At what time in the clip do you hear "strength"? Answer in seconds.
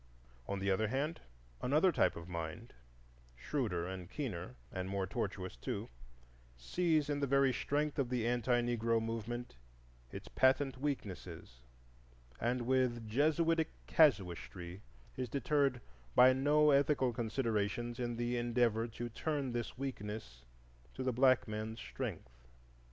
7.53-7.99, 21.79-22.47